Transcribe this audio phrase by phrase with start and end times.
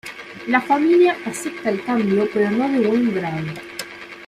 [0.47, 3.47] La familia acepta el cambio pero no de buen grado.